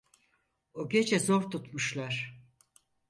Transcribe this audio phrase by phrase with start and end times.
[0.73, 2.41] O gece zor tutmuşlar.